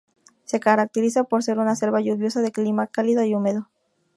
[0.45, 3.69] Se caracteriza por ser una selva lluviosa, de clima cálido y húmedo.